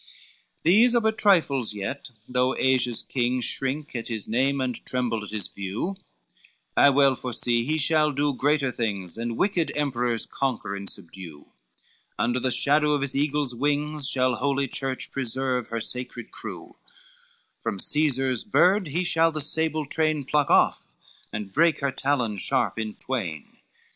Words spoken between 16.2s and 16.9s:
crew,